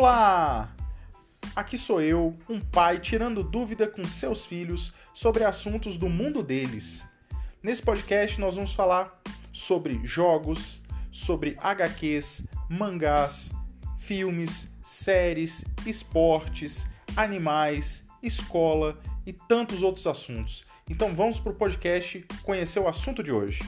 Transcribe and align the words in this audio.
Olá! 0.00 0.74
Aqui 1.54 1.76
sou 1.76 2.00
eu, 2.00 2.34
um 2.48 2.58
pai 2.58 2.98
tirando 2.98 3.44
dúvida 3.44 3.86
com 3.86 4.02
seus 4.08 4.46
filhos 4.46 4.94
sobre 5.12 5.44
assuntos 5.44 5.98
do 5.98 6.08
mundo 6.08 6.42
deles. 6.42 7.04
Nesse 7.62 7.82
podcast 7.82 8.40
nós 8.40 8.54
vamos 8.54 8.72
falar 8.72 9.10
sobre 9.52 10.00
jogos, 10.02 10.80
sobre 11.12 11.54
HQs, 11.58 12.48
mangás, 12.66 13.52
filmes, 13.98 14.74
séries, 14.82 15.66
esportes, 15.84 16.88
animais, 17.14 18.06
escola 18.22 18.98
e 19.26 19.34
tantos 19.34 19.82
outros 19.82 20.06
assuntos. 20.06 20.64
Então 20.88 21.14
vamos 21.14 21.38
para 21.38 21.52
o 21.52 21.56
podcast 21.56 22.24
conhecer 22.42 22.80
o 22.80 22.88
assunto 22.88 23.22
de 23.22 23.32
hoje. 23.32 23.60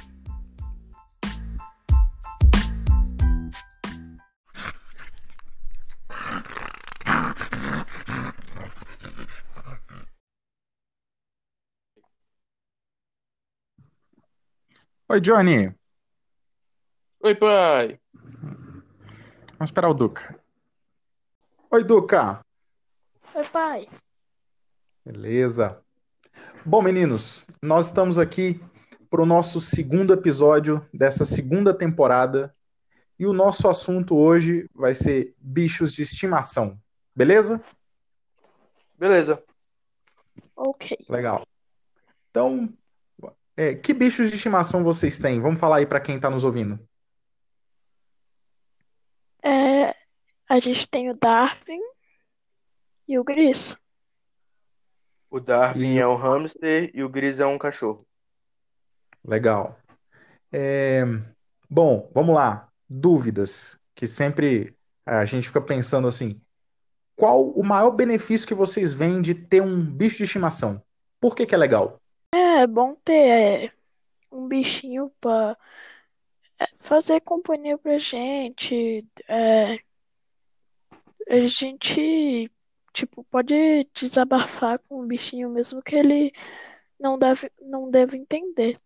Oi, 15.12 15.20
Johnny. 15.20 15.70
Oi, 17.22 17.34
pai. 17.34 18.00
Vamos 19.58 19.68
esperar 19.68 19.90
o 19.90 19.92
Duca. 19.92 20.40
Oi, 21.70 21.84
Duca. 21.84 22.42
Oi, 23.34 23.44
pai. 23.52 23.88
Beleza. 25.04 25.84
Bom, 26.64 26.80
meninos, 26.80 27.44
nós 27.60 27.88
estamos 27.88 28.16
aqui 28.16 28.58
para 29.10 29.20
o 29.20 29.26
nosso 29.26 29.60
segundo 29.60 30.14
episódio 30.14 30.82
dessa 30.94 31.26
segunda 31.26 31.74
temporada 31.74 32.56
e 33.18 33.26
o 33.26 33.34
nosso 33.34 33.68
assunto 33.68 34.16
hoje 34.16 34.66
vai 34.74 34.94
ser 34.94 35.34
bichos 35.36 35.92
de 35.92 36.00
estimação. 36.00 36.80
Beleza? 37.14 37.62
Beleza. 38.96 39.42
Ok. 40.56 40.96
Legal. 41.06 41.46
Então, 42.30 42.72
é, 43.62 43.74
que 43.74 43.94
bichos 43.94 44.30
de 44.30 44.36
estimação 44.36 44.82
vocês 44.82 45.18
têm? 45.18 45.40
Vamos 45.40 45.60
falar 45.60 45.76
aí 45.76 45.86
para 45.86 46.00
quem 46.00 46.16
está 46.16 46.28
nos 46.28 46.44
ouvindo. 46.44 46.78
É, 49.44 49.94
a 50.48 50.58
gente 50.58 50.88
tem 50.88 51.10
o 51.10 51.14
Darwin 51.14 51.80
e 53.08 53.18
o 53.18 53.24
Gris. 53.24 53.76
O 55.30 55.40
Darwin 55.40 55.94
E- 55.94 55.98
é 55.98 56.06
um 56.06 56.16
hamster 56.16 56.90
e 56.92 57.02
o 57.02 57.08
Gris 57.08 57.40
é 57.40 57.46
um 57.46 57.58
cachorro. 57.58 58.06
Legal. 59.24 59.78
É, 60.50 61.04
bom, 61.70 62.10
vamos 62.12 62.34
lá. 62.34 62.68
Dúvidas, 62.88 63.78
que 63.94 64.06
sempre 64.06 64.76
a 65.06 65.24
gente 65.24 65.46
fica 65.46 65.60
pensando 65.60 66.06
assim: 66.08 66.40
qual 67.16 67.48
o 67.50 67.64
maior 67.64 67.92
benefício 67.92 68.46
que 68.46 68.54
vocês 68.54 68.92
veem 68.92 69.22
de 69.22 69.34
ter 69.34 69.62
um 69.62 69.82
bicho 69.84 70.18
de 70.18 70.24
estimação? 70.24 70.82
Por 71.20 71.34
que 71.34 71.46
que 71.46 71.54
é 71.54 71.58
legal? 71.58 72.01
É 72.34 72.66
bom 72.66 72.94
ter 73.04 73.28
é, 73.28 73.72
um 74.30 74.48
bichinho 74.48 75.12
pra 75.20 75.56
é, 76.58 76.66
fazer 76.76 77.20
companhia 77.20 77.76
pra 77.76 77.98
gente. 77.98 79.06
É, 79.28 79.78
a 81.28 81.40
gente, 81.46 82.50
tipo, 82.92 83.22
pode 83.24 83.54
desabafar 83.94 84.78
com 84.88 85.00
o 85.00 85.06
bichinho 85.06 85.50
mesmo 85.50 85.82
que 85.82 85.94
ele 85.94 86.32
não 86.98 87.18
deve, 87.18 87.50
não 87.60 87.90
deve 87.90 88.16
entender. 88.16 88.78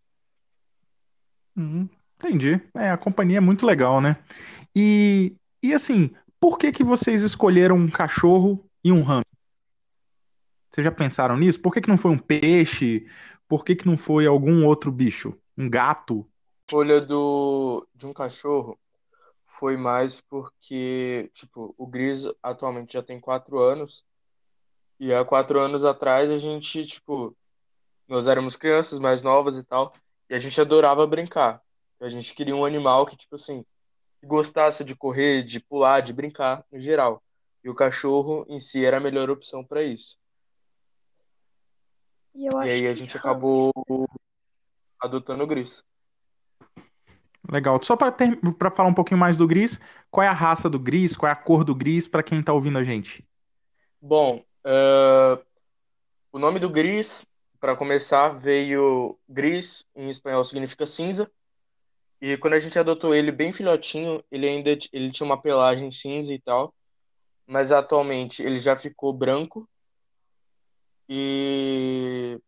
Hum, 1.55 1.87
entendi. 2.15 2.61
É, 2.75 2.89
a 2.89 2.97
companhia 2.97 3.37
é 3.37 3.41
muito 3.41 3.65
legal, 3.65 4.01
né? 4.01 4.17
E, 4.75 5.35
e 5.63 5.73
assim, 5.73 6.11
por 6.39 6.57
que 6.57 6.71
que 6.71 6.83
vocês 6.83 7.23
escolheram 7.23 7.75
um 7.75 7.89
cachorro 7.89 8.69
e 8.83 8.91
um 8.91 9.01
hamster? 9.01 9.36
Vocês 10.77 10.85
já 10.85 10.91
pensaram 10.91 11.35
nisso? 11.35 11.59
Por 11.59 11.73
que 11.73 11.81
que 11.81 11.89
não 11.89 11.97
foi 11.97 12.11
um 12.11 12.19
peixe? 12.19 13.07
Por 13.47 13.65
que 13.65 13.75
que 13.75 13.87
não 13.87 13.97
foi 13.97 14.27
algum 14.27 14.63
outro 14.63 14.91
bicho? 14.91 15.35
Um 15.57 15.67
gato? 15.67 16.23
Escolha 16.67 17.01
do 17.01 17.87
de 17.95 18.05
um 18.05 18.13
cachorro 18.13 18.77
foi 19.59 19.75
mais 19.75 20.21
porque, 20.29 21.31
tipo, 21.33 21.73
o 21.79 21.87
Gris 21.87 22.25
atualmente 22.43 22.93
já 22.93 23.01
tem 23.01 23.19
quatro 23.19 23.57
anos 23.57 24.03
e 24.99 25.11
há 25.11 25.25
quatro 25.25 25.59
anos 25.59 25.83
atrás 25.83 26.29
a 26.29 26.37
gente, 26.37 26.85
tipo, 26.85 27.35
nós 28.07 28.27
éramos 28.27 28.55
crianças 28.55 28.99
mais 28.99 29.23
novas 29.23 29.57
e 29.57 29.63
tal 29.63 29.91
e 30.29 30.35
a 30.35 30.39
gente 30.39 30.61
adorava 30.61 31.07
brincar. 31.07 31.59
A 31.99 32.07
gente 32.07 32.35
queria 32.35 32.55
um 32.55 32.65
animal 32.65 33.03
que, 33.07 33.17
tipo 33.17 33.33
assim, 33.33 33.65
gostasse 34.23 34.83
de 34.83 34.95
correr, 34.95 35.41
de 35.41 35.59
pular, 35.59 36.01
de 36.01 36.13
brincar 36.13 36.63
no 36.71 36.79
geral. 36.79 37.23
E 37.63 37.69
o 37.69 37.73
cachorro 37.73 38.45
em 38.47 38.59
si 38.59 38.85
era 38.85 38.97
a 38.97 38.99
melhor 38.99 39.31
opção 39.31 39.65
para 39.65 39.81
isso. 39.81 40.15
E 42.37 42.45
eu 42.45 42.63
E 42.63 42.69
aí 42.69 42.87
a 42.87 42.93
gente 42.93 43.17
acabou 43.17 43.71
hamster- 43.75 44.07
adotando 45.01 45.43
o 45.43 45.47
Gris. 45.47 45.83
Legal. 47.49 47.81
Só 47.81 47.95
para 47.95 48.71
falar 48.71 48.89
um 48.89 48.93
pouquinho 48.93 49.19
mais 49.19 49.37
do 49.37 49.47
gris, 49.47 49.79
qual 50.11 50.23
é 50.23 50.27
a 50.27 50.33
raça 50.33 50.69
do 50.69 50.77
gris? 50.77 51.15
Qual 51.15 51.29
é 51.29 51.33
a 51.33 51.35
cor 51.35 51.63
do 51.63 51.73
gris 51.73 52.07
para 52.07 52.21
quem 52.21 52.43
tá 52.43 52.53
ouvindo 52.53 52.77
a 52.77 52.83
gente? 52.83 53.25
Bom, 54.01 54.43
eh, 54.65 55.39
o 56.31 56.37
nome 56.37 56.59
do 56.59 56.69
Gris, 56.69 57.25
para 57.59 57.75
começar, 57.75 58.29
veio 58.29 59.17
Gris, 59.27 59.85
em 59.95 60.09
espanhol 60.09 60.45
significa 60.45 60.85
cinza. 60.85 61.31
E 62.21 62.37
quando 62.37 62.53
a 62.53 62.59
gente 62.59 62.77
adotou 62.77 63.15
ele 63.15 63.31
bem 63.31 63.53
filhotinho, 63.53 64.23
ele 64.29 64.47
ainda 64.47 64.77
t- 64.77 64.89
ele 64.91 65.11
tinha 65.11 65.25
uma 65.25 65.41
pelagem 65.41 65.91
cinza 65.91 66.33
e 66.33 66.39
tal, 66.39 66.73
mas 67.47 67.71
atualmente 67.71 68.43
ele 68.43 68.59
já 68.59 68.75
ficou 68.75 69.13
branco 69.13 69.67
e 71.09 72.39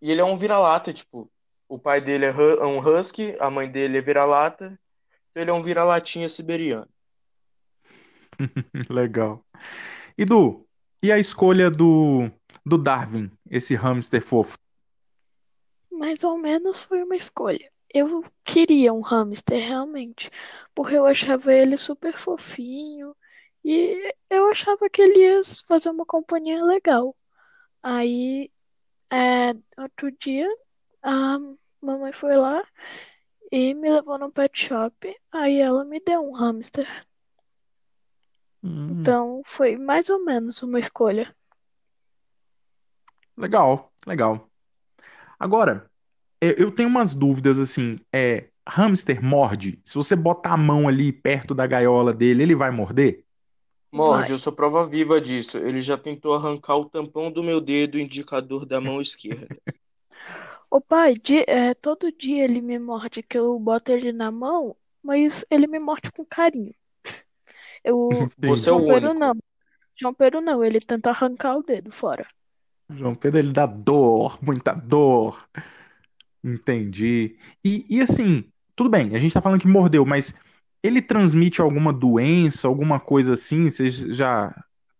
e 0.00 0.10
ele 0.10 0.20
é 0.20 0.24
um 0.24 0.36
vira-lata, 0.36 0.92
tipo, 0.92 1.30
o 1.68 1.78
pai 1.78 2.00
dele 2.00 2.24
é 2.24 2.28
é 2.30 2.64
um 2.64 2.78
husky, 2.78 3.36
a 3.40 3.50
mãe 3.50 3.70
dele 3.70 3.98
é 3.98 4.00
vira-lata, 4.00 4.78
então 5.30 5.42
ele 5.42 5.50
é 5.50 5.54
um 5.54 5.62
vira-latinha 5.62 6.28
siberiano. 6.28 6.88
Legal. 8.88 9.44
E 10.16 10.24
Du, 10.24 10.66
e 11.02 11.12
a 11.12 11.18
escolha 11.18 11.70
do, 11.70 12.30
do 12.64 12.78
Darwin, 12.78 13.30
esse 13.50 13.74
hamster 13.74 14.22
fofo? 14.22 14.56
Mais 15.90 16.22
ou 16.22 16.38
menos 16.38 16.84
foi 16.84 17.02
uma 17.02 17.16
escolha. 17.16 17.70
Eu 17.92 18.22
queria 18.44 18.92
um 18.92 19.00
hamster 19.00 19.58
realmente, 19.58 20.30
porque 20.74 20.94
eu 20.94 21.06
achava 21.06 21.52
ele 21.52 21.76
super 21.76 22.12
fofinho 22.12 23.16
e 23.64 24.14
eu 24.30 24.48
achava 24.50 24.88
que 24.90 25.02
ele 25.02 25.20
ia 25.20 25.42
fazer 25.66 25.90
uma 25.90 26.06
companhia 26.06 26.64
legal. 26.64 27.16
Aí, 27.82 28.50
é, 29.12 29.54
outro 29.80 30.10
dia, 30.12 30.48
a 31.02 31.38
mamãe 31.82 32.12
foi 32.12 32.36
lá 32.36 32.62
e 33.52 33.74
me 33.74 33.90
levou 33.90 34.18
no 34.18 34.32
pet 34.32 34.58
shop. 34.58 34.94
Aí 35.32 35.60
ela 35.60 35.84
me 35.84 36.00
deu 36.00 36.22
um 36.28 36.32
hamster. 36.32 36.88
Hum, 38.62 38.90
Então 39.00 39.40
foi 39.46 39.76
mais 39.78 40.10
ou 40.10 40.24
menos 40.24 40.62
uma 40.62 40.78
escolha. 40.78 41.34
legal, 43.36 43.92
legal. 44.06 44.50
Agora, 45.38 45.90
é, 46.42 46.62
eu 46.62 46.72
tenho 46.72 46.90
umas 46.90 47.14
dúvidas 47.14 47.58
assim. 47.58 47.98
É, 48.14 48.50
hamster 48.68 49.24
morde? 49.24 49.82
Se 49.86 49.96
você 49.96 50.16
botar 50.16 50.52
a 50.54 50.58
mão 50.58 50.88
ali 50.88 51.12
perto 51.12 51.54
da 51.54 51.66
gaiola 51.68 52.14
dele, 52.14 52.44
ele 52.44 52.56
vai 52.56 52.72
morder? 52.72 53.24
Morde, 53.92 54.32
eu 54.32 54.38
sou 54.38 54.50
prova 54.50 54.86
viva 54.86 55.20
disso. 55.20 55.58
Ele 55.58 55.82
já 55.82 55.98
tentou 55.98 56.32
arrancar 56.34 56.76
o 56.76 56.88
tampão 56.88 57.30
do 57.30 57.42
meu 57.42 57.60
dedo 57.60 57.98
indicador 57.98 58.64
da 58.64 58.80
mão 58.80 58.98
esquerda. 59.02 59.60
Ô 60.70 60.80
pai, 60.80 61.14
di- 61.14 61.44
é, 61.46 61.74
todo 61.74 62.10
dia 62.12 62.44
ele 62.44 62.60
me 62.62 62.78
morde 62.78 63.22
que 63.22 63.36
eu 63.38 63.58
boto 63.58 63.92
ele 63.92 64.12
na 64.12 64.30
mão, 64.30 64.76
mas 65.02 65.44
ele 65.50 65.66
me 65.66 65.78
morde 65.78 66.10
com 66.12 66.24
carinho. 66.24 66.74
Eu, 67.84 68.30
Você 68.44 68.68
é 68.70 68.72
o 68.72 68.78
João 68.78 68.84
Pedro 68.84 69.12
único. 69.12 69.14
não. 69.14 69.32
João 69.96 70.14
Pedro 70.14 70.40
não, 70.40 70.64
ele 70.64 70.80
tenta 70.80 71.10
arrancar 71.10 71.56
o 71.56 71.62
dedo 71.64 71.92
fora. 71.92 72.26
João 72.90 73.14
Pedro, 73.14 73.38
ele 73.38 73.52
dá 73.52 73.66
dor, 73.66 74.38
muita 74.42 74.74
dor. 74.74 75.48
Entendi. 76.42 77.36
E, 77.64 77.84
e 77.90 78.00
assim, 78.00 78.44
tudo 78.76 78.88
bem, 78.90 79.14
a 79.14 79.18
gente 79.18 79.32
tá 79.34 79.42
falando 79.42 79.60
que 79.60 79.68
mordeu, 79.68 80.04
mas 80.06 80.34
ele 80.82 81.02
transmite 81.02 81.60
alguma 81.60 81.92
doença, 81.92 82.68
alguma 82.68 83.00
coisa 83.00 83.32
assim? 83.34 83.70
Vocês 83.70 83.96
já, 83.96 84.54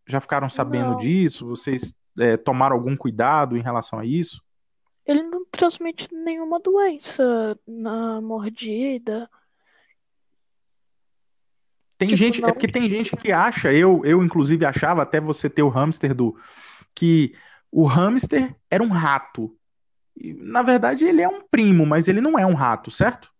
já 0.06 0.20
ficaram 0.20 0.50
sabendo 0.50 0.92
Não. 0.92 0.96
disso? 0.96 1.46
Vocês 1.46 1.94
é, 2.18 2.36
tomaram 2.36 2.76
algum 2.76 2.96
cuidado 2.96 3.56
em 3.56 3.62
relação 3.62 3.98
a 3.98 4.04
isso? 4.04 4.42
Ele 5.06 5.22
não 5.22 5.44
transmite 5.46 6.08
nenhuma 6.12 6.60
doença 6.60 7.58
na 7.66 8.20
mordida. 8.20 9.30
Tem 11.96 12.08
Tipo, 12.08 12.18
gente, 12.18 12.38
é 12.38 12.46
não. 12.46 12.52
porque 12.52 12.68
tem 12.68 12.88
gente 12.88 13.16
que 13.16 13.32
acha, 13.32 13.72
eu, 13.72 14.04
eu 14.04 14.22
inclusive 14.22 14.64
achava, 14.64 15.02
até 15.02 15.20
você 15.20 15.50
ter 15.50 15.62
o 15.62 15.68
hamster 15.68 16.14
do, 16.14 16.38
que 16.94 17.34
o 17.72 17.84
hamster 17.86 18.54
era 18.70 18.82
um 18.82 18.88
rato. 18.88 19.56
E, 20.16 20.32
na 20.34 20.62
verdade, 20.62 21.04
ele 21.04 21.22
é 21.22 21.28
um 21.28 21.42
primo, 21.42 21.86
mas 21.86 22.06
ele 22.06 22.20
não 22.20 22.38
é 22.38 22.46
um 22.46 22.54
rato, 22.54 22.90
certo? 22.90 23.32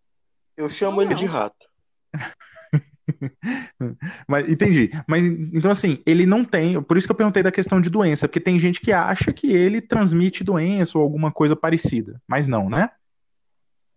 Eu 0.56 0.69
chamo 0.69 1.00
ele 1.02 1.14
de 1.14 1.26
Não. 1.26 1.32
rato. 1.32 1.67
Mas 4.28 4.49
entendi. 4.49 4.90
Mas 5.06 5.25
então 5.25 5.70
assim, 5.70 6.02
ele 6.06 6.26
não 6.26 6.44
tem, 6.44 6.81
por 6.82 6.96
isso 6.96 7.06
que 7.06 7.12
eu 7.12 7.16
perguntei 7.16 7.43
da 7.43 7.52
questão 7.52 7.81
de 7.81 7.90
doença, 7.90 8.28
porque 8.28 8.40
tem 8.40 8.58
gente 8.58 8.81
que 8.81 8.93
acha 8.93 9.32
que 9.32 9.52
ele 9.52 9.81
transmite 9.81 10.44
doença 10.44 10.99
ou 10.99 11.05
alguma 11.05 11.32
coisa 11.32 11.56
parecida, 11.56 12.20
mas 12.26 12.46
não, 12.46 12.69
né? 12.69 12.90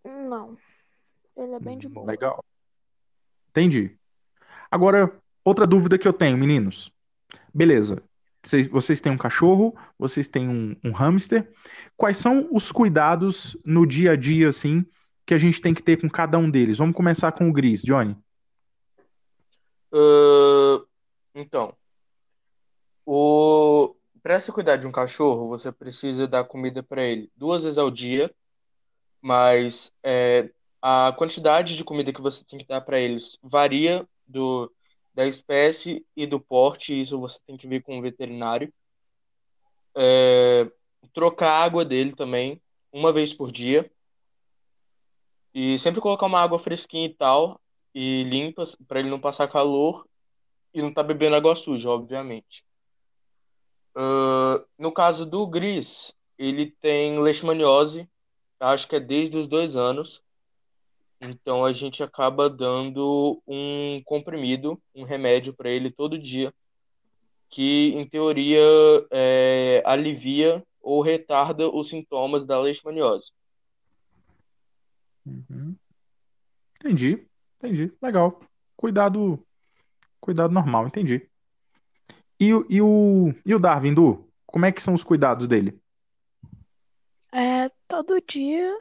Não. 0.05 0.57
Ele 1.35 1.53
é 1.53 1.59
bem 1.59 1.77
de 1.77 1.87
boa. 1.87 2.07
Legal. 2.07 2.43
Entendi. 3.49 3.97
Agora, 4.69 5.11
outra 5.43 5.65
dúvida 5.65 5.97
que 5.97 6.07
eu 6.07 6.13
tenho, 6.13 6.37
meninos. 6.37 6.91
Beleza. 7.53 8.01
Vocês, 8.43 8.67
vocês 8.67 9.01
têm 9.01 9.11
um 9.11 9.17
cachorro, 9.17 9.75
vocês 9.99 10.27
têm 10.27 10.49
um, 10.49 10.75
um 10.83 10.91
hamster. 10.91 11.51
Quais 11.95 12.17
são 12.17 12.47
os 12.51 12.71
cuidados 12.71 13.55
no 13.63 13.85
dia 13.85 14.13
a 14.13 14.15
dia, 14.15 14.49
assim, 14.49 14.85
que 15.31 15.35
a 15.35 15.37
gente 15.37 15.61
tem 15.61 15.73
que 15.73 15.81
ter 15.81 15.95
com 15.95 16.09
cada 16.09 16.37
um 16.37 16.51
deles? 16.51 16.79
Vamos 16.79 16.93
começar 16.93 17.31
com 17.31 17.49
o 17.49 17.53
Gris, 17.53 17.83
Johnny. 17.83 18.17
Uh, 19.89 20.85
então, 21.33 21.73
o... 23.05 23.95
para 24.21 24.41
se 24.41 24.51
cuidar 24.51 24.75
de 24.75 24.85
um 24.85 24.91
cachorro, 24.91 25.47
você 25.47 25.71
precisa 25.71 26.27
dar 26.27 26.43
comida 26.43 26.83
para 26.83 27.01
ele 27.01 27.31
duas 27.33 27.63
vezes 27.63 27.77
ao 27.77 27.89
dia, 27.89 28.29
mas 29.21 29.93
é, 30.03 30.49
a 30.81 31.13
quantidade 31.17 31.77
de 31.77 31.83
comida 31.85 32.11
que 32.11 32.21
você 32.21 32.43
tem 32.43 32.59
que 32.59 32.67
dar 32.67 32.81
para 32.81 32.99
eles 32.99 33.39
varia 33.41 34.05
do, 34.27 34.69
da 35.13 35.25
espécie 35.25 36.05
e 36.13 36.27
do 36.27 36.41
porte, 36.41 37.01
isso 37.01 37.17
você 37.17 37.39
tem 37.47 37.55
que 37.55 37.69
ver 37.69 37.83
com 37.83 37.97
o 37.97 38.01
veterinário. 38.01 38.69
É, 39.95 40.69
trocar 41.13 41.51
a 41.51 41.63
água 41.63 41.85
dele 41.85 42.13
também, 42.13 42.61
uma 42.91 43.13
vez 43.13 43.33
por 43.33 43.49
dia. 43.49 43.89
E 45.53 45.77
sempre 45.79 46.01
colocar 46.01 46.25
uma 46.25 46.39
água 46.39 46.59
fresquinha 46.59 47.05
e 47.05 47.13
tal, 47.13 47.59
e 47.93 48.23
limpa, 48.23 48.63
para 48.87 48.99
ele 48.99 49.09
não 49.09 49.19
passar 49.19 49.47
calor 49.47 50.07
e 50.73 50.81
não 50.81 50.93
tá 50.93 51.03
bebendo 51.03 51.35
água 51.35 51.55
suja, 51.55 51.89
obviamente. 51.89 52.63
Uh, 53.95 54.65
no 54.77 54.91
caso 54.91 55.25
do 55.25 55.45
Gris, 55.45 56.13
ele 56.37 56.71
tem 56.81 57.19
leishmaniose, 57.19 58.07
acho 58.59 58.87
que 58.87 58.95
é 58.95 58.99
desde 58.99 59.37
os 59.37 59.47
dois 59.47 59.75
anos. 59.75 60.21
Então 61.19 61.63
a 61.63 61.71
gente 61.71 62.01
acaba 62.01 62.49
dando 62.49 63.41
um 63.45 64.01
comprimido, 64.05 64.81
um 64.95 65.03
remédio 65.03 65.53
para 65.53 65.69
ele 65.69 65.91
todo 65.91 66.17
dia, 66.17 66.53
que 67.49 67.93
em 67.95 68.07
teoria 68.07 68.61
é, 69.11 69.83
alivia 69.85 70.63
ou 70.81 71.01
retarda 71.01 71.69
os 71.69 71.89
sintomas 71.89 72.45
da 72.45 72.59
leishmaniose. 72.59 73.31
Uhum. 75.25 75.75
Entendi, 76.79 77.27
entendi. 77.57 77.91
Legal. 78.01 78.39
Cuidado, 78.75 79.45
cuidado 80.19 80.53
normal, 80.53 80.87
entendi. 80.87 81.29
E, 82.39 82.53
o- 82.53 82.65
e 82.69 82.81
o, 82.81 83.33
e 83.45 83.53
o 83.53 83.59
Darwin, 83.59 83.93
Du? 83.93 84.27
Como 84.47 84.65
é 84.65 84.71
que 84.71 84.81
são 84.81 84.93
os 84.93 85.03
cuidados 85.03 85.47
dele? 85.47 85.79
É, 87.31 87.69
todo 87.87 88.19
dia, 88.21 88.77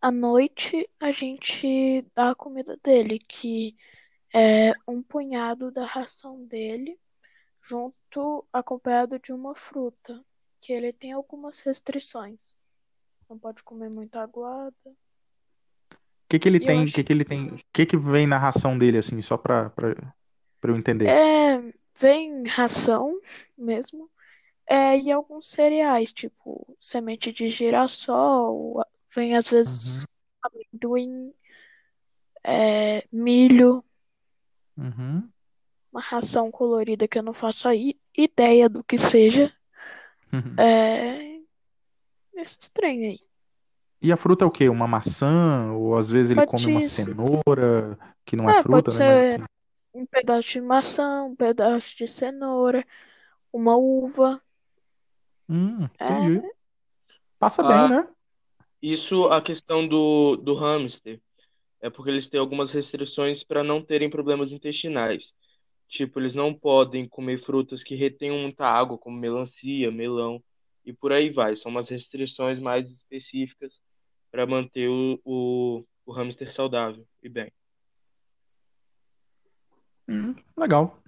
à 0.00 0.10
noite, 0.10 0.88
a 0.98 1.12
gente 1.12 2.02
dá 2.14 2.30
a 2.30 2.34
comida 2.34 2.76
dele, 2.82 3.18
que 3.18 3.76
é 4.34 4.72
um 4.88 5.02
punhado 5.02 5.70
da 5.70 5.84
ração 5.84 6.44
dele, 6.46 6.98
junto, 7.62 8.46
acompanhado 8.52 9.18
de 9.18 9.32
uma 9.32 9.54
fruta, 9.54 10.24
que 10.60 10.72
ele 10.72 10.92
tem 10.92 11.12
algumas 11.12 11.60
restrições. 11.60 12.56
Não 13.28 13.38
pode 13.38 13.62
comer 13.62 13.88
muita 13.90 14.20
aguada. 14.22 14.74
O 16.30 16.32
que 16.32 16.38
que 16.38 16.48
ele 16.48 16.60
tem? 16.60 16.84
O 16.84 16.84
acho 16.84 16.94
que 16.94 17.02
que 17.04 17.12
ele 17.12 17.24
tem? 17.24 17.48
O 17.48 17.58
que 17.72 17.84
que 17.86 17.96
vem 17.96 18.26
na 18.26 18.38
ração 18.38 18.78
dele, 18.78 18.98
assim, 18.98 19.20
só 19.20 19.36
pra, 19.36 19.70
pra, 19.70 19.94
pra 20.60 20.70
eu 20.70 20.76
entender? 20.76 21.08
É, 21.08 21.58
vem 21.98 22.44
ração 22.46 23.18
mesmo. 23.56 24.10
É, 24.66 24.98
e 24.98 25.12
alguns 25.12 25.48
cereais, 25.50 26.12
tipo 26.12 26.76
semente 26.80 27.32
de 27.32 27.48
girassol, 27.48 28.82
vem 29.14 29.36
às 29.36 29.48
vezes 29.50 30.04
Uhum, 30.04 30.06
amendoim, 30.42 31.34
é, 32.44 33.06
milho, 33.12 33.84
uhum. 34.76 35.32
uma 35.92 36.00
ração 36.00 36.50
colorida 36.50 37.06
que 37.06 37.16
eu 37.18 37.22
não 37.22 37.32
faço 37.32 37.68
ideia 38.16 38.68
do 38.68 38.82
que 38.84 38.98
seja. 38.98 39.52
É, 40.56 41.40
esses 42.34 42.68
trem 42.70 43.06
aí. 43.06 43.20
E 44.02 44.10
a 44.12 44.16
fruta 44.16 44.44
é 44.44 44.48
o 44.48 44.50
quê? 44.50 44.68
Uma 44.68 44.86
maçã? 44.86 45.72
Ou 45.72 45.96
às 45.96 46.10
vezes 46.10 46.30
ele 46.30 46.42
come 46.42 46.66
uma 46.66 46.80
Pode, 46.80 46.86
cenoura, 46.86 47.98
que 48.24 48.36
não 48.36 48.48
é 48.48 48.52
é, 48.52 48.62
fruta, 48.62 48.90
pode 48.90 48.94
né? 48.94 49.00
Mas 49.16 49.26
ser 49.26 49.36
tem... 49.36 49.44
um 49.94 50.06
pedaço 50.06 50.48
de 50.50 50.60
maçã, 50.60 51.24
um 51.24 51.36
pedaço 51.36 51.96
de 51.96 52.06
cenoura, 52.08 52.86
uma 53.52 53.76
uva. 53.76 54.40
Hum, 55.48 55.84
É, 55.98 56.04
entendi. 56.04 56.42
Passa 57.38 57.62
bem, 57.62 57.76
Ah, 57.76 57.88
né? 57.88 58.08
isso, 58.82 59.26
a 59.26 59.42
questão 59.42 59.86
do, 59.86 60.36
do 60.36 60.54
hamster, 60.54 61.20
é 61.80 61.90
porque 61.90 62.10
eles 62.10 62.26
têm 62.28 62.40
algumas 62.40 62.72
restrições 62.72 63.44
para 63.44 63.64
não 63.64 63.82
terem 63.84 64.10
problemas 64.10 64.52
intestinais. 64.52 65.34
Tipo, 65.88 66.20
eles 66.20 66.34
não 66.34 66.54
podem 66.54 67.08
comer 67.08 67.42
frutas 67.44 67.82
que 67.82 67.94
retenham 67.96 68.38
muita 68.38 68.66
água, 68.66 68.98
como 68.98 69.18
melancia, 69.18 69.90
melão, 69.90 70.42
e 70.84 70.92
por 70.92 71.12
aí 71.12 71.30
vai. 71.30 71.56
São 71.56 71.70
umas 71.72 71.88
restrições 71.90 72.60
mais 72.60 72.90
específicas 72.90 73.80
para 74.30 74.46
manter 74.46 74.88
o, 74.88 75.20
o, 75.24 75.84
o 76.06 76.12
hamster 76.12 76.52
saudável 76.52 77.06
e 77.22 77.28
bem. 77.28 77.52
Hum, 80.08 80.34
legal. 80.56 80.98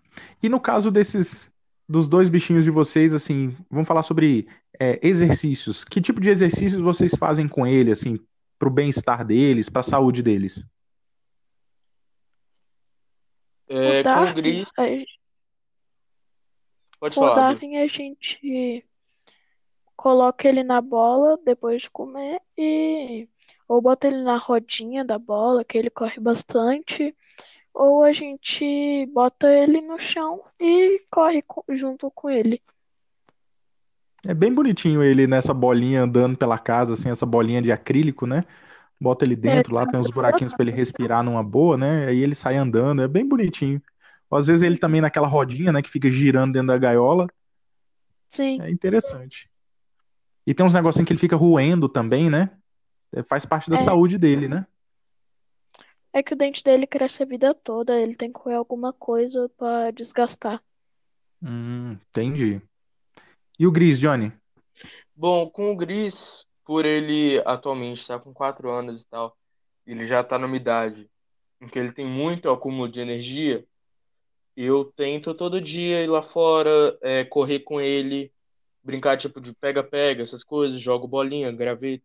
E 0.43 0.49
no 0.49 0.61
caso 0.61 0.91
desses, 0.91 1.53
dos 1.89 2.09
dois 2.09 2.29
bichinhos 2.29 2.65
de 2.65 2.71
vocês, 2.71 3.15
assim, 3.15 3.57
vamos 3.71 3.89
falar 3.89 4.03
sobre 4.03 4.49
é, 4.79 4.99
exercícios. 5.07 5.85
Que 5.85 6.01
tipo 6.01 6.21
de 6.21 6.29
exercícios 6.29 6.81
vocês 6.81 7.13
fazem 7.15 7.49
com 7.49 7.67
ele, 7.67 7.91
assim, 7.91 8.19
pro 8.59 8.71
bem-estar 8.71 9.25
deles, 9.25 9.69
pra 9.69 9.83
saúde 9.83 10.23
deles? 10.23 10.67
O 13.69 13.75
É, 13.75 13.95
com 13.95 14.01
o 14.01 14.03
Darwin, 14.03 14.35
Gris, 14.35 14.69
a 14.77 14.83
pode 16.99 17.19
o 17.19 17.21
falar. 17.21 17.35
Darwin, 17.35 17.77
a 17.79 17.87
gente 17.87 18.85
coloca 20.03 20.49
ele 20.49 20.65
na 20.65 20.81
bola 20.81 21.39
depois 21.45 21.83
de 21.83 21.91
comer 21.91 22.43
e 22.59 23.29
ou 23.69 23.81
bota 23.81 24.09
ele 24.09 24.21
na 24.25 24.37
rodinha 24.37 25.05
da 25.05 25.17
bola, 25.17 25.65
que 25.65 25.79
ele 25.79 25.91
corre 25.91 26.19
bastante, 26.21 27.17
ou 27.75 28.03
a 28.05 28.13
gente 28.13 29.07
bota 29.07 29.49
ele 29.53 29.81
no 29.83 29.99
chão 29.99 30.43
e 30.61 31.01
corre 31.11 31.43
co- 31.43 31.65
junto 31.71 32.11
com 32.11 32.31
ele. 32.31 32.61
É 34.25 34.33
bem 34.35 34.53
bonitinho 34.55 35.03
ele 35.03 35.27
nessa 35.27 35.53
bolinha 35.53 36.03
andando 36.03 36.37
pela 36.37 36.59
casa, 36.59 36.95
assim, 36.95 37.11
essa 37.11 37.27
bolinha 37.27 37.61
de 37.61 37.73
acrílico, 37.73 38.27
né? 38.27 38.41
Bota 39.01 39.25
ele 39.25 39.37
É, 39.45 39.63
dentro, 39.63 39.75
lá 39.75 39.87
tá 39.87 39.87
tem 39.87 40.01
uns 40.01 40.11
buraquinhos 40.11 40.55
pra 40.55 40.65
ele 40.65 40.73
respirar 40.73 41.23
numa 41.25 41.43
boa, 41.45 41.77
né? 41.79 42.07
Aí 42.09 42.21
ele 42.21 42.35
sai 42.35 42.57
andando, 42.57 43.03
é 43.03 43.09
bem 43.09 43.27
bonitinho. 43.29 43.83
Ou 44.31 44.39
às 44.39 44.49
vezes 44.49 44.63
ele 44.65 44.79
também 44.79 45.01
naquela 45.01 45.29
rodinha, 45.29 45.73
né, 45.73 45.83
que 45.83 45.91
fica 45.91 46.11
girando 46.11 46.53
dentro 46.55 46.69
da 46.69 46.79
gaiola, 46.79 47.29
Sim, 48.29 48.61
é 48.61 48.71
interessante. 48.71 49.51
E 50.47 50.55
tem 50.55 50.65
uns 50.65 50.73
negocinhos 50.73 51.07
que 51.07 51.13
ele 51.13 51.21
fica 51.21 51.37
roendo 51.37 51.89
também, 51.89 52.29
né? 52.29 52.51
É, 53.15 53.23
Faz 53.23 53.45
parte 53.45 53.71
da 53.71 53.77
é. 53.77 53.79
saúde 53.79 54.19
dele, 54.19 54.49
né? 54.49 54.67
É 56.13 56.23
que 56.23 56.35
o 56.35 56.37
dente 56.37 56.63
dele 56.63 56.87
cresce 56.87 57.23
a 57.23 57.27
vida 57.27 57.55
toda, 57.55 57.99
ele 57.99 58.15
tem 58.15 58.31
que 58.31 58.39
comer 58.39 58.57
alguma 58.57 58.93
coisa 58.93 59.49
pra 59.57 59.91
desgastar. 59.91 60.63
Hum, 61.43 61.93
entendi. 62.11 62.61
E 63.59 63.67
o 63.67 63.73
Gris, 63.73 63.99
Johnny? 63.99 64.33
Bom, 65.15 65.49
com 65.49 65.73
o 65.73 65.77
Gris, 65.77 66.45
por 66.65 66.85
ele 66.85 67.41
atualmente 67.47 68.01
estar 68.01 68.19
com 68.19 68.33
4 68.33 68.71
anos 68.71 69.03
e 69.03 69.07
tal, 69.09 69.37
ele 69.87 70.07
já 70.07 70.21
está 70.21 70.39
numa 70.39 70.57
idade 70.57 71.09
em 71.61 71.69
que 71.69 71.79
ele 71.79 71.93
tem 71.93 72.07
muito 72.07 72.51
acúmulo 72.51 72.91
de 72.91 73.01
energia, 73.01 73.65
eu 74.57 74.85
tento 74.85 75.33
todo 75.33 75.61
dia 75.61 76.03
ir 76.03 76.09
lá 76.09 76.23
fora, 76.23 76.99
é, 77.01 77.25
correr 77.25 77.61
com 77.61 77.81
ele, 77.81 78.33
brincar 78.83 79.17
tipo 79.17 79.41
de 79.41 79.53
pega-pega, 79.55 80.23
essas 80.23 80.43
coisas, 80.43 80.81
jogo 80.81 81.07
bolinha, 81.07 81.53
graveto. 81.53 82.05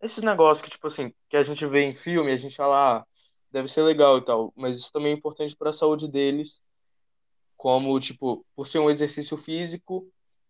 Esses 0.00 0.22
negócios 0.22 0.62
que, 0.62 0.70
tipo 0.70 0.86
assim, 0.86 1.12
que 1.28 1.36
a 1.36 1.42
gente 1.42 1.66
vê 1.66 1.82
em 1.82 1.94
filme, 1.94 2.32
a 2.32 2.36
gente 2.36 2.56
fala, 2.56 2.98
ah, 2.98 3.06
deve 3.50 3.68
ser 3.68 3.82
legal 3.82 4.18
e 4.18 4.24
tal, 4.24 4.52
mas 4.56 4.76
isso 4.76 4.92
também 4.92 5.12
é 5.12 5.16
importante 5.16 5.56
para 5.56 5.70
a 5.70 5.72
saúde 5.72 6.08
deles, 6.08 6.60
como, 7.56 7.98
tipo, 7.98 8.46
por 8.54 8.66
ser 8.66 8.78
um 8.78 8.90
exercício 8.90 9.36
físico 9.36 10.08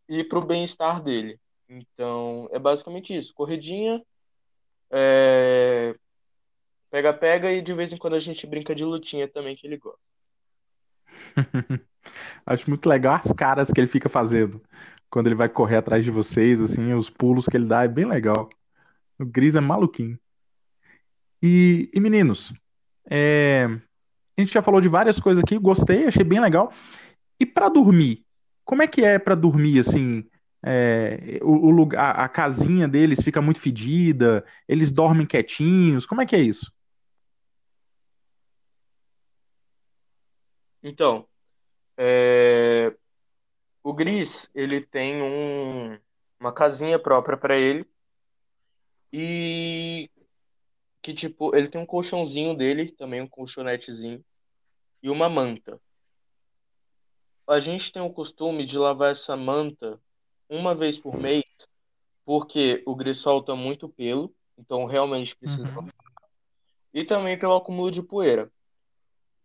e 0.08 0.22
para 0.22 0.38
o 0.38 0.44
bem-estar 0.44 1.02
dele. 1.02 1.40
Então, 1.68 2.48
é 2.52 2.58
basicamente 2.58 3.16
isso. 3.16 3.32
Corridinha, 3.32 4.02
é, 4.90 5.94
pega-pega 6.90 7.50
e 7.52 7.62
de 7.62 7.72
vez 7.72 7.92
em 7.92 7.96
quando 7.96 8.14
a 8.14 8.20
gente 8.20 8.46
brinca 8.46 8.74
de 8.74 8.84
lutinha 8.84 9.26
também, 9.26 9.56
que 9.56 9.66
ele 9.66 9.78
gosta. 9.78 10.08
Acho 12.44 12.68
muito 12.68 12.86
legal 12.88 13.14
as 13.14 13.32
caras 13.32 13.70
que 13.70 13.80
ele 13.80 13.88
fica 13.88 14.08
fazendo 14.08 14.62
quando 15.10 15.26
ele 15.26 15.34
vai 15.34 15.48
correr 15.48 15.76
atrás 15.76 16.04
de 16.04 16.10
vocês, 16.10 16.60
assim, 16.60 16.92
os 16.94 17.10
pulos 17.10 17.46
que 17.46 17.56
ele 17.56 17.66
dá, 17.66 17.84
é 17.84 17.88
bem 17.88 18.04
legal. 18.04 18.48
O 19.18 19.24
Gris 19.24 19.56
é 19.56 19.60
maluquinho. 19.60 20.18
E, 21.42 21.90
e 21.94 22.00
meninos, 22.00 22.52
é, 23.10 23.64
A 24.36 24.40
gente 24.40 24.52
já 24.52 24.62
falou 24.62 24.80
de 24.80 24.88
várias 24.88 25.20
coisas 25.20 25.42
aqui, 25.42 25.58
gostei, 25.58 26.06
achei 26.06 26.24
bem 26.24 26.40
legal. 26.40 26.72
E 27.40 27.46
para 27.46 27.68
dormir, 27.68 28.24
como 28.64 28.82
é 28.82 28.86
que 28.86 29.04
é 29.04 29.18
para 29.18 29.34
dormir 29.34 29.78
assim? 29.78 30.28
É, 30.64 31.38
o, 31.42 31.68
o, 31.68 31.70
lugar, 31.70 32.18
a 32.18 32.28
casinha 32.28 32.88
deles 32.88 33.22
fica 33.22 33.40
muito 33.40 33.60
fedida, 33.60 34.44
eles 34.68 34.90
dormem 34.90 35.26
quietinhos, 35.26 36.04
como 36.06 36.20
é 36.20 36.26
que 36.26 36.34
é 36.36 36.40
isso? 36.40 36.72
Então, 40.82 41.26
é, 41.96 42.94
o 43.88 43.92
Gris, 43.94 44.50
ele 44.54 44.84
tem 44.84 45.22
um, 45.22 45.98
uma 46.38 46.52
casinha 46.52 46.98
própria 46.98 47.38
para 47.38 47.56
ele 47.56 47.86
e 49.10 50.10
que 51.00 51.14
tipo, 51.14 51.56
ele 51.56 51.70
tem 51.70 51.80
um 51.80 51.86
colchãozinho 51.86 52.54
dele, 52.54 52.92
também 52.92 53.22
um 53.22 53.26
colchonetezinho 53.26 54.22
e 55.02 55.08
uma 55.08 55.26
manta. 55.26 55.80
A 57.46 57.58
gente 57.60 57.90
tem 57.90 58.02
o 58.02 58.12
costume 58.12 58.66
de 58.66 58.76
lavar 58.76 59.12
essa 59.12 59.34
manta 59.34 59.98
uma 60.50 60.74
vez 60.74 60.98
por 60.98 61.16
mês, 61.16 61.44
porque 62.26 62.82
o 62.84 62.94
Gris 62.94 63.16
solta 63.16 63.56
muito 63.56 63.88
pelo, 63.88 64.34
então 64.58 64.84
realmente 64.84 65.34
precisa 65.34 65.66
uhum. 65.66 65.88
E 66.92 67.04
também 67.04 67.38
pelo 67.38 67.56
acúmulo 67.56 67.90
de 67.90 68.02
poeira. 68.02 68.52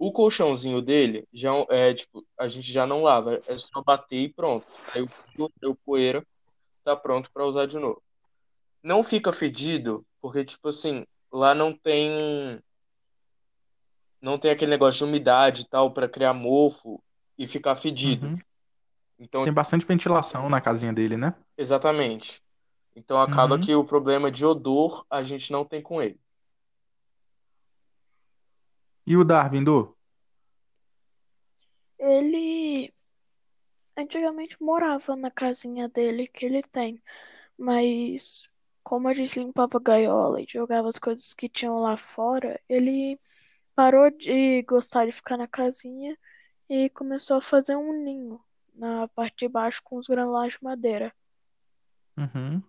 O 0.04 0.12
colchãozinho 0.12 0.82
dele 0.82 1.26
já 1.32 1.52
é 1.70 1.94
tipo, 1.94 2.26
a 2.38 2.50
gente 2.50 2.70
já 2.70 2.86
não 2.86 3.04
lava, 3.04 3.40
é 3.48 3.58
só 3.58 3.82
bater 3.82 4.18
e 4.18 4.28
pronto. 4.28 4.68
Aí 4.94 5.02
o, 5.02 5.50
o 5.64 5.76
poeira 5.76 6.28
tá 6.84 6.94
pronto 6.94 7.32
para 7.32 7.46
usar 7.46 7.68
de 7.68 7.80
novo. 7.80 8.04
Não 8.84 9.02
fica 9.02 9.32
fedido, 9.32 10.06
porque 10.22 10.44
tipo 10.44 10.68
assim, 10.68 11.06
lá 11.32 11.56
não 11.56 11.72
tem 11.72 12.62
não 14.22 14.38
tem 14.38 14.52
aquele 14.52 14.72
negócio 14.72 14.98
de 14.98 15.06
umidade 15.06 15.62
e 15.62 15.66
tal 15.70 15.92
para 15.92 16.10
criar 16.10 16.34
mofo 16.34 17.02
e 17.38 17.48
ficar 17.48 17.78
fedido. 17.78 18.28
Uhum. 18.28 18.40
Então 19.18 19.46
tem 19.46 19.54
bastante 19.54 19.86
ventilação 19.86 20.50
na 20.50 20.60
casinha 20.60 20.92
dele, 20.92 21.16
né? 21.16 21.34
Exatamente. 21.58 22.44
Então 22.94 23.22
acaba 23.22 23.56
uhum. 23.56 23.62
que 23.62 23.74
o 23.74 23.86
problema 23.86 24.30
de 24.30 24.46
odor 24.46 25.06
a 25.10 25.24
gente 25.24 25.50
não 25.50 25.64
tem 25.64 25.82
com 25.82 26.02
ele. 26.02 26.20
E 29.08 29.16
o 29.16 29.24
Darwin, 29.24 29.64
do? 29.64 29.93
Ele 32.06 32.94
antigamente 33.96 34.62
morava 34.62 35.16
na 35.16 35.32
casinha 35.32 35.88
dele 35.88 36.28
que 36.28 36.46
ele 36.46 36.62
tem, 36.62 37.02
mas 37.58 38.50
como 38.84 39.08
a 39.08 39.14
gente 39.14 39.40
limpava 39.40 39.78
a 39.78 39.82
gaiola 39.82 40.42
e 40.42 40.46
jogava 40.48 40.90
as 40.90 41.00
coisas 41.00 41.34
que 41.34 41.48
tinham 41.48 41.80
lá 41.80 41.96
fora, 41.96 42.60
ele 42.68 43.18
parou 43.74 44.12
de 44.12 44.62
gostar 44.64 45.06
de 45.06 45.14
ficar 45.14 45.38
na 45.38 45.48
casinha 45.48 46.18
e 46.70 46.90
começou 46.90 47.38
a 47.38 47.42
fazer 47.42 47.78
um 47.78 48.04
ninho 48.04 48.40
na 48.76 49.08
parte 49.08 49.46
de 49.46 49.48
baixo 49.48 49.82
com 49.82 49.98
os 49.98 50.08
granulados 50.08 50.56
de 50.56 50.64
madeira. 50.64 51.14
Uhum. 52.18 52.62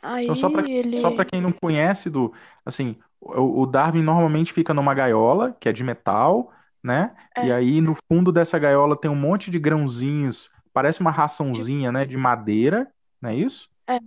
Aí 0.00 0.22
então, 0.22 0.36
só 0.36 0.48
para 0.48 0.68
ele... 0.68 1.24
quem 1.28 1.40
não 1.40 1.50
conhece, 1.50 2.08
do, 2.08 2.32
assim, 2.64 2.96
o, 3.20 3.62
o 3.62 3.66
Darwin 3.66 4.02
normalmente 4.02 4.52
fica 4.52 4.72
numa 4.72 4.94
gaiola, 4.94 5.56
que 5.58 5.68
é 5.68 5.72
de 5.72 5.82
metal, 5.82 6.52
né? 6.82 7.14
É. 7.36 7.46
E 7.46 7.52
aí 7.52 7.80
no 7.80 7.96
fundo 8.10 8.32
dessa 8.32 8.58
gaiola 8.58 8.96
tem 8.96 9.10
um 9.10 9.16
monte 9.16 9.50
de 9.50 9.58
grãozinhos, 9.58 10.50
parece 10.72 11.00
uma 11.00 11.10
raçãozinha, 11.10 11.90
né, 11.90 12.04
de 12.04 12.16
madeira, 12.16 12.90
não 13.20 13.30
é 13.30 13.34
isso? 13.34 13.68
É, 13.86 13.98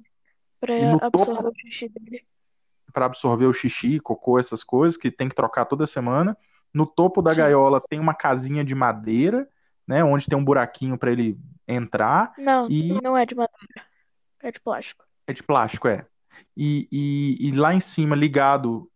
para 0.60 1.06
absorver 1.06 1.44
topo, 1.44 1.50
o 1.50 1.60
xixi 1.60 1.90
dele. 1.90 2.26
Para 2.94 3.06
absorver 3.06 3.46
o 3.46 3.54
xixi, 3.54 4.00
cocô, 4.00 4.40
essas 4.40 4.64
coisas 4.64 4.98
que 4.98 5.12
tem 5.12 5.28
que 5.28 5.36
trocar 5.36 5.66
toda 5.66 5.88
semana. 5.88 6.38
No 6.74 6.86
topo 6.86 7.22
da 7.22 7.32
Sim. 7.32 7.42
gaiola 7.42 7.82
tem 7.82 8.00
uma 8.00 8.14
casinha 8.14 8.64
de 8.64 8.74
madeira, 8.74 9.48
né, 9.88 10.04
onde 10.04 10.28
tem 10.28 10.38
um 10.38 10.44
buraquinho 10.44 10.98
para 10.98 11.12
ele 11.12 11.38
entrar. 11.68 12.34
Não, 12.38 12.70
e... 12.70 13.02
não 13.02 13.18
é 13.18 13.26
de 13.26 13.36
madeira, 13.36 13.86
é 14.42 14.52
de 14.52 14.60
plástico. 14.60 15.06
É 15.28 15.34
de 15.34 15.44
plástico, 15.44 15.88
é. 15.88 16.06
E, 16.56 16.88
e, 16.92 17.50
e 17.50 17.52
lá 17.52 17.74
em 17.74 17.80
cima, 17.80 18.16
ligado 18.16 18.90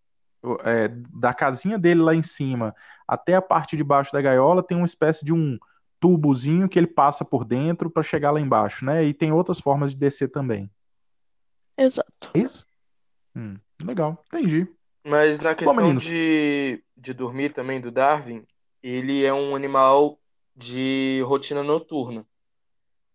é, 0.64 0.90
da 1.14 1.34
casinha 1.34 1.78
dele 1.78 2.02
lá 2.02 2.14
em 2.16 2.24
cima 2.24 2.76
até 3.08 3.36
a 3.36 3.42
parte 3.42 3.78
de 3.78 3.84
baixo 3.84 4.12
da 4.12 4.22
gaiola, 4.22 4.64
tem 4.64 4.78
uma 4.78 4.86
espécie 4.86 5.24
de 5.24 5.34
um 5.34 5.58
tubozinho 6.00 6.68
que 6.68 6.78
ele 6.78 6.88
passa 6.88 7.24
por 7.24 7.46
dentro 7.46 7.90
para 7.90 8.04
chegar 8.04 8.32
lá 8.32 8.40
embaixo, 8.40 8.86
né? 8.86 9.04
E 9.04 9.14
tem 9.14 9.32
outras 9.32 9.60
formas 9.60 9.92
de 9.92 9.98
descer 9.98 10.30
também. 10.30 10.70
Exato. 11.78 12.32
É 12.34 12.40
isso? 12.40 12.66
Hum, 13.36 13.58
legal, 13.84 14.24
entendi. 14.28 14.68
Mas 15.04 15.40
na 15.40 15.54
questão 15.54 15.76
Bom, 15.76 15.96
de, 15.96 16.84
de 16.98 17.14
dormir 17.14 17.54
também 17.54 17.80
do 17.80 17.92
Darwin, 17.92 18.46
ele 18.82 19.24
é 19.24 19.34
um 19.34 19.56
animal 19.56 20.20
de 20.56 21.22
rotina 21.26 21.64
noturna. 21.64 22.26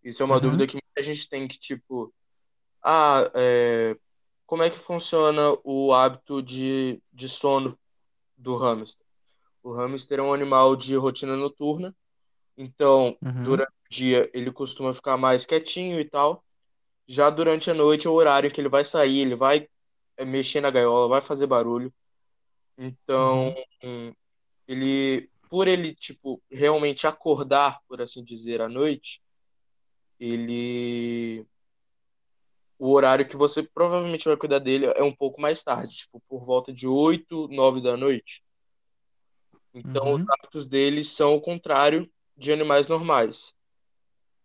Isso 0.02 0.22
é 0.22 0.26
uma 0.26 0.36
uhum. 0.36 0.40
dúvida 0.40 0.66
que 0.66 0.74
muita 0.74 1.02
gente 1.02 1.28
tem 1.28 1.48
que, 1.48 1.58
tipo, 1.58 2.12
ah, 2.82 3.30
é, 3.34 3.96
como 4.50 4.64
é 4.64 4.68
que 4.68 4.80
funciona 4.80 5.56
o 5.62 5.92
hábito 5.92 6.42
de, 6.42 7.00
de 7.12 7.28
sono 7.28 7.78
do 8.36 8.56
hamster? 8.56 9.06
O 9.62 9.70
hamster 9.70 10.18
é 10.18 10.22
um 10.22 10.34
animal 10.34 10.74
de 10.74 10.96
rotina 10.96 11.36
noturna, 11.36 11.94
então 12.56 13.16
uhum. 13.22 13.44
durante 13.44 13.70
o 13.70 13.88
dia 13.88 14.28
ele 14.34 14.50
costuma 14.50 14.92
ficar 14.92 15.16
mais 15.16 15.46
quietinho 15.46 16.00
e 16.00 16.04
tal. 16.04 16.42
Já 17.06 17.30
durante 17.30 17.70
a 17.70 17.74
noite 17.74 18.08
é 18.08 18.10
o 18.10 18.14
horário 18.14 18.50
que 18.50 18.60
ele 18.60 18.68
vai 18.68 18.84
sair, 18.84 19.20
ele 19.20 19.36
vai 19.36 19.68
é, 20.16 20.24
mexer 20.24 20.60
na 20.60 20.68
gaiola, 20.68 21.06
vai 21.06 21.20
fazer 21.20 21.46
barulho. 21.46 21.94
Então, 22.76 23.54
uhum. 23.84 24.12
ele, 24.66 25.30
por 25.48 25.68
ele, 25.68 25.94
tipo, 25.94 26.42
realmente 26.50 27.06
acordar, 27.06 27.78
por 27.86 28.02
assim 28.02 28.24
dizer, 28.24 28.60
à 28.60 28.68
noite, 28.68 29.22
ele 30.18 31.19
o 32.90 32.92
horário 32.92 33.28
que 33.28 33.36
você 33.36 33.62
provavelmente 33.62 34.24
vai 34.24 34.36
cuidar 34.36 34.58
dele 34.58 34.86
é 34.86 35.02
um 35.02 35.14
pouco 35.14 35.40
mais 35.40 35.62
tarde, 35.62 35.96
tipo, 35.96 36.20
por 36.28 36.44
volta 36.44 36.72
de 36.72 36.88
8, 36.88 37.46
9 37.48 37.80
da 37.80 37.96
noite. 37.96 38.42
Então, 39.72 40.14
uhum. 40.14 40.22
os 40.22 40.28
hábitos 40.28 40.66
deles 40.66 41.08
são 41.10 41.36
o 41.36 41.40
contrário 41.40 42.10
de 42.36 42.52
animais 42.52 42.88
normais. 42.88 43.52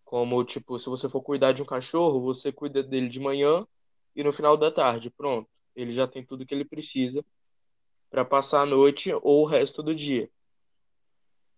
Como, 0.03 0.43
tipo, 0.43 0.79
se 0.79 0.87
você 0.87 1.09
for 1.09 1.21
cuidar 1.21 1.53
de 1.53 1.63
um 1.63 1.65
cachorro, 1.65 2.21
você 2.21 2.51
cuida 2.51 2.83
dele 2.83 3.09
de 3.09 3.19
manhã 3.19 3.65
e 4.15 4.23
no 4.23 4.31
final 4.31 4.55
da 4.55 4.71
tarde. 4.71 5.09
Pronto. 5.09 5.49
Ele 5.75 5.91
já 5.91 6.07
tem 6.07 6.23
tudo 6.23 6.45
que 6.45 6.53
ele 6.53 6.63
precisa 6.63 7.25
para 8.11 8.23
passar 8.23 8.61
a 8.61 8.65
noite 8.65 9.11
ou 9.23 9.41
o 9.41 9.45
resto 9.45 9.81
do 9.81 9.95
dia. 9.95 10.29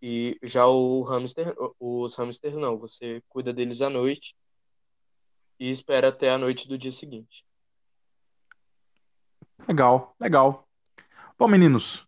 E 0.01 0.37
já 0.41 0.65
o 0.65 1.01
hamster, 1.01 1.53
os 1.79 2.15
hamsters 2.15 2.55
não, 2.55 2.77
você 2.77 3.21
cuida 3.27 3.51
deles 3.51 3.81
à 3.81 3.89
noite 3.89 4.33
e 5.59 5.71
espera 5.71 6.09
até 6.09 6.29
a 6.29 6.37
noite 6.37 6.67
do 6.67 6.77
dia 6.77 6.91
seguinte. 6.91 7.45
Legal, 9.67 10.15
legal. 10.19 10.67
Bom, 11.37 11.47
meninos, 11.47 12.07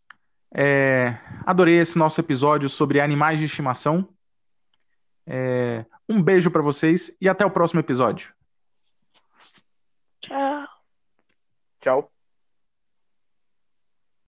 é, 0.53 1.19
adorei 1.45 1.77
esse 1.79 1.97
nosso 1.97 2.19
episódio 2.19 2.69
sobre 2.69 2.99
animais 2.99 3.39
de 3.39 3.45
estimação. 3.45 4.07
É, 5.25 5.85
um 6.07 6.21
beijo 6.21 6.49
para 6.49 6.61
vocês 6.61 7.15
e 7.21 7.29
até 7.29 7.45
o 7.45 7.51
próximo 7.51 7.79
episódio. 7.79 8.33
Tchau. 10.21 10.67
Tchau. 11.79 12.18